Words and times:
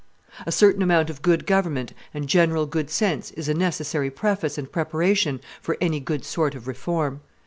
A 0.47 0.51
certain 0.51 0.81
amount 0.81 1.11
of 1.11 1.21
good 1.21 1.45
government 1.45 1.93
and 2.11 2.27
general 2.27 2.65
good 2.65 2.89
sense 2.89 3.29
is 3.33 3.47
a 3.47 3.53
necessary 3.53 4.09
preface 4.09 4.57
and 4.57 4.71
preparation 4.71 5.39
for 5.61 5.77
any 5.79 5.99
good 5.99 6.25
sort 6.25 6.55
of 6.55 6.67
reform. 6.67 7.21